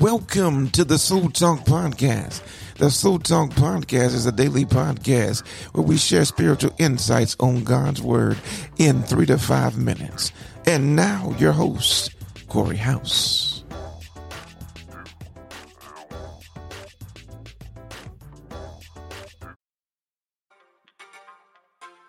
Welcome 0.00 0.70
to 0.70 0.84
the 0.84 0.98
Soul 0.98 1.30
Talk 1.30 1.60
Podcast. 1.60 2.42
The 2.78 2.90
Soul 2.90 3.20
Talk 3.20 3.50
Podcast 3.50 4.14
is 4.14 4.26
a 4.26 4.32
daily 4.32 4.64
podcast 4.64 5.46
where 5.72 5.84
we 5.84 5.96
share 5.98 6.24
spiritual 6.24 6.74
insights 6.78 7.36
on 7.38 7.62
God's 7.62 8.02
Word 8.02 8.36
in 8.76 9.04
three 9.04 9.26
to 9.26 9.38
five 9.38 9.78
minutes. 9.78 10.32
And 10.66 10.96
now, 10.96 11.34
your 11.38 11.52
host, 11.52 12.10
Corey 12.48 12.76
House. 12.76 13.62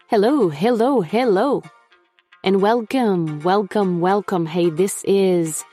Hello, 0.07 0.49
hello, 0.49 1.01
hello. 1.01 1.61
And 2.43 2.61
welcome, 2.61 3.41
welcome, 3.41 4.01
welcome. 4.01 4.47
Hey, 4.47 4.71
this 4.71 5.03
is 5.03 5.63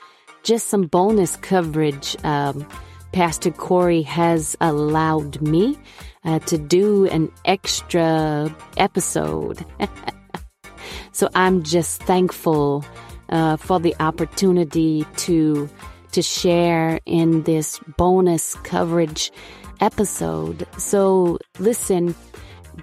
just 0.43 0.67
some 0.67 0.83
bonus 0.83 1.35
coverage. 1.37 2.15
Um, 2.23 2.67
Pastor 3.11 3.51
Corey 3.51 4.01
has 4.01 4.57
allowed 4.59 5.41
me 5.41 5.77
uh, 6.25 6.39
to 6.39 6.57
do 6.57 7.05
an 7.07 7.31
extra 7.45 8.53
episode. 8.77 9.65
so 11.11 11.29
I'm 11.35 11.63
just 11.63 12.01
thankful 12.03 12.83
uh, 13.29 13.57
for 13.57 13.79
the 13.79 13.95
opportunity 13.99 15.05
to 15.17 15.69
to 16.11 16.21
share 16.21 16.99
in 17.07 17.41
this 17.43 17.79
bonus 17.97 18.53
coverage 18.63 19.31
episode. 19.79 20.67
So 20.77 21.39
listen, 21.57 22.13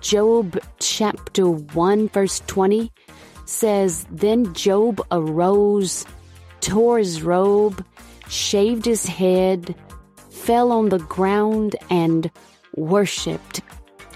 Job 0.01 0.59
chapter 0.81 1.49
1 1.49 2.09
verse 2.09 2.43
20 2.49 2.91
says, 3.47 4.07
Then 4.11 4.53
Job 4.55 5.01
arose 5.13 6.05
tore 6.61 6.99
his 6.99 7.23
robe, 7.23 7.85
shaved 8.29 8.85
his 8.85 9.07
head, 9.07 9.75
fell 10.31 10.73
on 10.73 10.89
the 10.89 10.99
ground, 10.99 11.77
and 11.91 12.31
worshipped. 12.77 13.61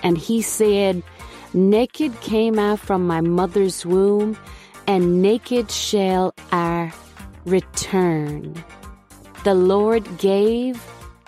And 0.02 0.18
he 0.18 0.42
said, 0.42 1.02
Naked 1.52 2.20
came 2.20 2.58
I 2.58 2.76
from 2.76 3.06
my 3.06 3.20
mother's 3.20 3.86
womb, 3.86 4.36
and 4.86 5.22
naked 5.22 5.70
shall 5.70 6.34
I 6.52 6.92
return. 7.44 8.54
The 9.44 9.54
Lord 9.54 10.18
gave, 10.18 10.82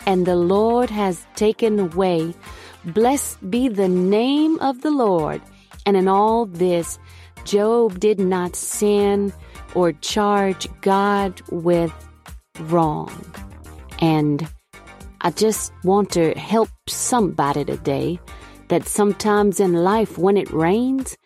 and 0.07 0.27
the 0.27 0.37
Lord 0.37 0.91
has 0.91 1.27
taken 1.37 1.79
away. 1.79 2.35
Blessed 2.87 3.51
be 3.51 3.69
the 3.69 3.89
name 3.89 4.59
of 4.61 4.83
the 4.83 4.91
Lord. 4.91 5.41
And 5.85 5.97
in 5.97 6.09
all 6.09 6.47
this, 6.47 6.99
Job 7.45 8.01
did 8.01 8.19
not 8.19 8.57
sin 8.57 9.33
or 9.75 9.93
charge 9.93 10.69
God 10.81 11.41
with 11.51 11.93
wrong. 12.61 13.13
And 14.01 14.49
I 15.21 15.31
just 15.31 15.73
want 15.85 16.11
to 16.13 16.33
help 16.35 16.69
somebody 16.89 17.65
today 17.65 18.21
that 18.69 18.87
sometimes 18.87 19.61
in 19.61 19.73
life 19.73 20.19
when 20.19 20.37
it 20.37 20.51
rains, 20.53 21.17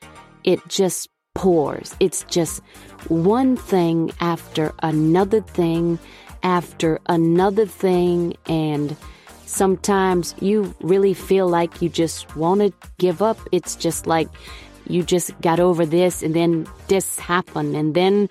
it 0.45 0.61
just 0.69 1.09
pours. 1.35 1.95
It's 2.01 2.25
just 2.25 2.63
one 3.09 3.57
thing 3.57 4.13
after 4.21 4.73
another 4.83 5.41
thing 5.41 5.99
after 6.43 6.99
another 7.07 7.67
thing. 7.67 8.37
And 8.47 8.97
sometimes 9.47 10.35
you 10.41 10.75
really 10.81 11.15
feel 11.15 11.49
like 11.49 11.83
you 11.83 11.89
just 11.89 12.37
want 12.37 12.61
to 12.61 12.73
give 12.99 13.23
up. 13.23 13.39
It's 13.53 13.77
just 13.77 14.07
like 14.07 14.29
you 14.87 15.03
just 15.03 15.39
got 15.41 15.61
over 15.61 15.87
this 15.87 16.23
and 16.23 16.35
then 16.35 16.67
this 16.89 17.19
happened. 17.19 17.77
And 17.77 17.95
then 17.95 18.29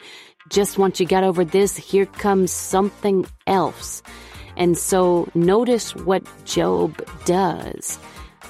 just 0.49 0.77
once 0.77 0.99
you 0.99 1.05
got 1.05 1.23
over 1.23 1.45
this, 1.45 1.77
here 1.77 2.05
comes 2.05 2.51
something 2.51 3.25
else. 3.47 4.01
And 4.57 4.77
so 4.77 5.29
notice 5.35 5.95
what 5.95 6.23
Job 6.45 7.01
does. 7.25 7.97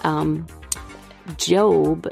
Um, 0.04 0.48
Job 1.38 2.08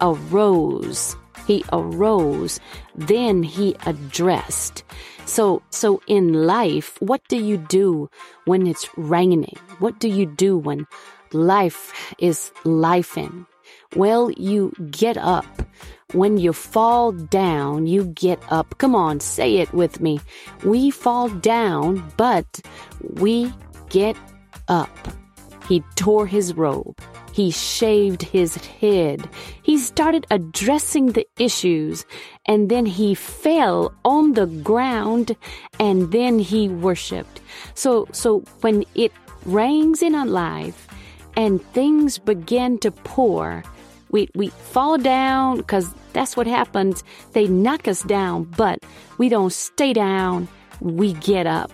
arose. 0.00 1.16
He 1.46 1.64
arose. 1.72 2.60
Then 2.94 3.42
he 3.42 3.76
addressed. 3.86 4.82
So, 5.24 5.62
so 5.70 6.02
in 6.06 6.46
life, 6.46 7.00
what 7.00 7.22
do 7.28 7.36
you 7.36 7.56
do 7.56 8.10
when 8.44 8.66
it's 8.66 8.88
raining? 8.96 9.56
What 9.78 9.98
do 9.98 10.08
you 10.08 10.26
do 10.26 10.58
when 10.58 10.86
life 11.32 12.14
is 12.18 12.52
lifing? 12.64 13.46
Well, 13.96 14.30
you 14.32 14.72
get 14.90 15.16
up. 15.16 15.46
When 16.12 16.36
you 16.36 16.52
fall 16.52 17.12
down, 17.12 17.86
you 17.86 18.04
get 18.04 18.38
up. 18.52 18.76
Come 18.76 18.94
on, 18.94 19.20
say 19.20 19.56
it 19.56 19.72
with 19.72 20.00
me. 20.00 20.20
We 20.64 20.90
fall 20.90 21.30
down, 21.30 22.04
but 22.18 22.60
we 23.14 23.52
get 23.88 24.16
up. 24.68 25.08
He 25.66 25.82
tore 25.96 26.26
his 26.26 26.54
robe. 26.54 27.00
He 27.32 27.50
shaved 27.50 28.22
his 28.22 28.56
head. 28.56 29.28
He 29.62 29.78
started 29.78 30.26
addressing 30.30 31.12
the 31.12 31.26
issues 31.38 32.04
and 32.46 32.70
then 32.70 32.86
he 32.86 33.14
fell 33.14 33.94
on 34.04 34.34
the 34.34 34.46
ground 34.46 35.36
and 35.80 36.12
then 36.12 36.38
he 36.38 36.68
worshiped. 36.68 37.40
So, 37.74 38.08
so 38.12 38.40
when 38.60 38.84
it 38.94 39.12
rains 39.44 40.02
in 40.02 40.14
our 40.14 40.26
life 40.26 40.86
and 41.36 41.62
things 41.72 42.18
begin 42.18 42.78
to 42.78 42.90
pour, 42.90 43.64
we, 44.16 44.30
we 44.34 44.48
fall 44.48 44.96
down 44.96 45.58
because 45.58 45.92
that's 46.14 46.38
what 46.38 46.46
happens. 46.46 47.04
They 47.32 47.46
knock 47.46 47.86
us 47.86 48.02
down, 48.02 48.44
but 48.56 48.78
we 49.18 49.28
don't 49.28 49.52
stay 49.52 49.92
down. 49.92 50.48
We 50.80 51.12
get 51.12 51.46
up. 51.46 51.70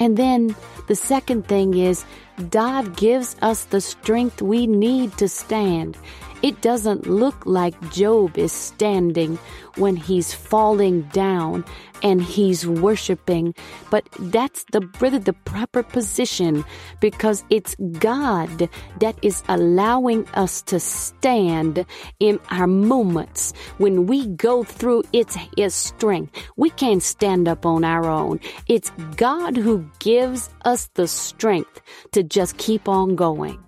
And 0.00 0.16
then 0.16 0.56
the 0.88 0.96
second 0.96 1.46
thing 1.46 1.76
is 1.76 2.04
God 2.50 2.96
gives 2.96 3.36
us 3.42 3.64
the 3.64 3.80
strength 3.80 4.42
we 4.42 4.66
need 4.66 5.16
to 5.18 5.28
stand. 5.28 5.96
It 6.42 6.60
doesn't 6.60 7.06
look 7.06 7.46
like 7.46 7.74
Job 7.90 8.36
is 8.36 8.52
standing 8.52 9.38
when 9.76 9.96
he's 9.96 10.34
falling 10.34 11.02
down 11.12 11.64
and 12.02 12.22
he's 12.22 12.66
worshiping, 12.66 13.54
but 13.90 14.08
that's 14.18 14.64
the 14.72 14.86
really 15.00 15.18
the 15.18 15.32
proper 15.32 15.82
position 15.82 16.64
because 17.00 17.42
it's 17.48 17.74
God 17.98 18.68
that 19.00 19.16
is 19.22 19.42
allowing 19.48 20.28
us 20.34 20.60
to 20.62 20.78
stand 20.78 21.86
in 22.20 22.38
our 22.50 22.66
moments 22.66 23.52
when 23.78 24.06
we 24.06 24.26
go 24.26 24.62
through 24.62 25.04
its 25.12 25.36
his 25.56 25.74
strength. 25.74 26.36
We 26.56 26.70
can't 26.70 27.02
stand 27.02 27.48
up 27.48 27.64
on 27.64 27.82
our 27.82 28.04
own. 28.04 28.40
It's 28.68 28.90
God 29.16 29.56
who 29.56 29.88
gives 29.98 30.50
us 30.64 30.90
the 30.94 31.08
strength 31.08 31.80
to 32.12 32.22
just 32.28 32.56
keep 32.58 32.88
on 32.88 33.16
going. 33.16 33.58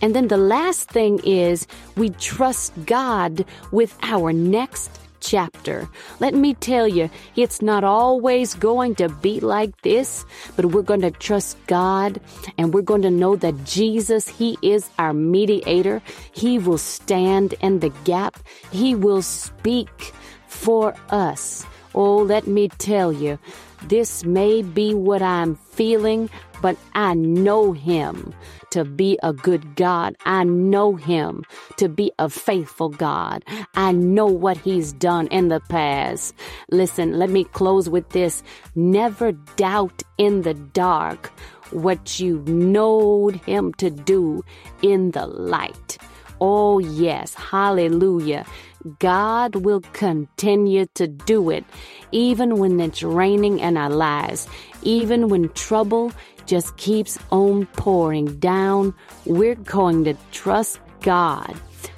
And 0.00 0.14
then 0.14 0.28
the 0.28 0.36
last 0.36 0.90
thing 0.90 1.20
is 1.24 1.66
we 1.96 2.10
trust 2.10 2.72
God 2.84 3.44
with 3.72 3.96
our 4.02 4.32
next 4.32 5.00
chapter. 5.20 5.88
Let 6.20 6.34
me 6.34 6.54
tell 6.54 6.86
you, 6.86 7.08
it's 7.34 7.62
not 7.62 7.82
always 7.82 8.54
going 8.54 8.94
to 8.96 9.08
be 9.08 9.40
like 9.40 9.80
this, 9.80 10.24
but 10.56 10.66
we're 10.66 10.82
going 10.82 11.00
to 11.00 11.10
trust 11.10 11.56
God 11.66 12.20
and 12.58 12.74
we're 12.74 12.82
going 12.82 13.02
to 13.02 13.10
know 13.10 13.34
that 13.36 13.64
Jesus, 13.64 14.28
He 14.28 14.58
is 14.60 14.90
our 14.98 15.14
mediator. 15.14 16.02
He 16.32 16.58
will 16.58 16.78
stand 16.78 17.54
in 17.60 17.80
the 17.80 17.90
gap. 18.04 18.38
He 18.70 18.94
will 18.94 19.22
speak 19.22 20.12
for 20.46 20.94
us. 21.08 21.64
Oh, 21.94 22.18
let 22.18 22.46
me 22.46 22.68
tell 22.68 23.12
you, 23.12 23.38
this 23.88 24.24
may 24.24 24.62
be 24.62 24.94
what 24.94 25.22
I'm 25.22 25.56
feeling, 25.56 26.28
but 26.64 26.78
I 26.94 27.12
know 27.12 27.72
him 27.72 28.32
to 28.70 28.86
be 28.86 29.18
a 29.22 29.34
good 29.34 29.76
God. 29.76 30.16
I 30.24 30.44
know 30.44 30.96
him 30.96 31.44
to 31.76 31.90
be 31.90 32.10
a 32.18 32.30
faithful 32.30 32.88
God. 32.88 33.44
I 33.74 33.92
know 33.92 34.24
what 34.24 34.56
he's 34.56 34.94
done 34.94 35.26
in 35.26 35.48
the 35.48 35.60
past. 35.68 36.34
Listen, 36.70 37.18
let 37.18 37.28
me 37.28 37.44
close 37.44 37.90
with 37.90 38.08
this. 38.16 38.42
Never 38.74 39.32
doubt 39.56 40.04
in 40.16 40.40
the 40.40 40.54
dark 40.54 41.26
what 41.70 42.18
you 42.18 42.38
know 42.46 43.28
him 43.28 43.74
to 43.74 43.90
do 43.90 44.42
in 44.80 45.10
the 45.10 45.26
light. 45.26 45.98
Oh, 46.40 46.78
yes. 46.78 47.34
Hallelujah. 47.34 48.46
God 49.00 49.56
will 49.56 49.80
continue 49.92 50.86
to 50.94 51.06
do 51.06 51.50
it 51.50 51.64
even 52.12 52.58
when 52.58 52.78
it's 52.80 53.02
raining 53.02 53.58
in 53.58 53.76
our 53.76 53.90
lives, 53.90 54.46
even 54.82 55.28
when 55.28 55.48
trouble 55.50 56.12
just 56.46 56.76
keeps 56.76 57.18
on 57.30 57.66
pouring 57.66 58.36
down. 58.38 58.94
We're 59.26 59.54
going 59.54 60.04
to 60.04 60.14
trust 60.32 60.80
God 61.00 61.54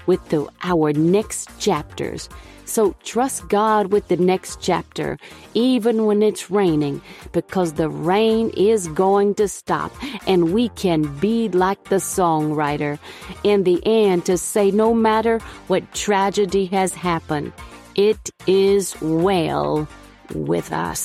with 0.06 0.26
the, 0.28 0.48
our 0.62 0.92
next 0.92 1.48
chapters. 1.58 2.28
So 2.64 2.96
trust 3.04 3.48
God 3.48 3.92
with 3.92 4.08
the 4.08 4.16
next 4.16 4.60
chapter, 4.60 5.18
even 5.54 6.04
when 6.04 6.20
it's 6.20 6.50
raining, 6.50 7.00
because 7.30 7.74
the 7.74 7.88
rain 7.88 8.50
is 8.56 8.88
going 8.88 9.36
to 9.36 9.46
stop 9.46 9.92
and 10.26 10.52
we 10.52 10.68
can 10.70 11.02
be 11.18 11.48
like 11.48 11.84
the 11.84 11.96
songwriter 11.96 12.98
in 13.44 13.62
the 13.62 13.80
end 13.86 14.26
to 14.26 14.36
say, 14.36 14.72
no 14.72 14.92
matter 14.92 15.38
what 15.68 15.94
tragedy 15.94 16.66
has 16.66 16.92
happened, 16.92 17.52
it 17.94 18.30
is 18.48 19.00
well 19.00 19.88
with 20.34 20.72
our 20.72 20.96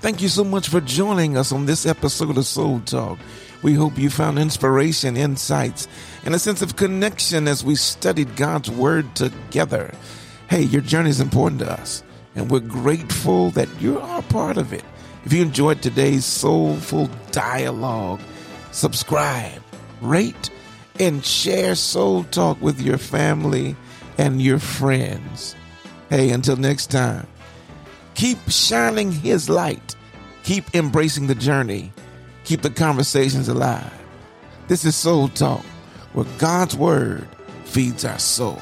Thank 0.00 0.22
you 0.22 0.28
so 0.28 0.44
much 0.44 0.68
for 0.68 0.80
joining 0.80 1.36
us 1.36 1.52
on 1.52 1.66
this 1.66 1.84
episode 1.84 2.38
of 2.38 2.46
Soul 2.46 2.80
Talk. 2.86 3.18
We 3.62 3.74
hope 3.74 3.98
you 3.98 4.08
found 4.08 4.38
inspiration, 4.38 5.14
insights, 5.14 5.86
and 6.24 6.34
a 6.34 6.38
sense 6.38 6.62
of 6.62 6.76
connection 6.76 7.46
as 7.46 7.62
we 7.62 7.74
studied 7.74 8.34
God's 8.34 8.70
Word 8.70 9.14
together. 9.14 9.92
Hey, 10.48 10.62
your 10.62 10.80
journey 10.80 11.10
is 11.10 11.20
important 11.20 11.60
to 11.60 11.70
us, 11.70 12.02
and 12.34 12.50
we're 12.50 12.60
grateful 12.60 13.50
that 13.50 13.68
you 13.78 14.00
are 14.00 14.22
part 14.22 14.56
of 14.56 14.72
it. 14.72 14.84
If 15.26 15.34
you 15.34 15.42
enjoyed 15.42 15.82
today's 15.82 16.24
soulful 16.24 17.10
dialogue, 17.30 18.20
subscribe, 18.72 19.60
rate, 20.00 20.48
and 20.98 21.22
share 21.22 21.74
Soul 21.74 22.24
Talk 22.24 22.58
with 22.62 22.80
your 22.80 22.96
family 22.96 23.76
and 24.16 24.40
your 24.40 24.60
friends. 24.60 25.54
Hey, 26.08 26.30
until 26.30 26.56
next 26.56 26.86
time, 26.90 27.26
keep 28.20 28.50
shining 28.50 29.10
His 29.10 29.48
light, 29.48 29.96
keep 30.42 30.74
embracing 30.74 31.26
the 31.26 31.34
journey, 31.34 31.90
keep 32.44 32.60
the 32.60 32.68
conversations 32.68 33.48
alive. 33.48 33.90
This 34.68 34.84
is 34.84 34.94
Soul 34.94 35.28
Talk, 35.28 35.64
where 36.12 36.26
God's 36.36 36.76
Word 36.76 37.26
feeds 37.64 38.04
our 38.04 38.18
soul. 38.18 38.60